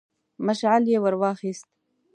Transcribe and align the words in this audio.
مشعل 0.47 0.83
يې 0.91 0.97
ور 1.03 1.15
واخيست. 1.21 1.67